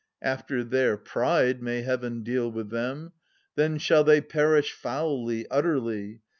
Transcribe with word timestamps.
After 0.23 0.63
their 0.63 0.97
pride 0.97 1.61
may 1.61 1.83
heaven 1.83 2.23
deal 2.23 2.49
with 2.51 2.71
them! 2.71 3.13
550 3.55 3.61
Then 3.61 3.77
shall 3.77 4.03
they 4.03 4.19
perish 4.19 4.71
foully, 4.71 5.45
utterly. 5.51 6.21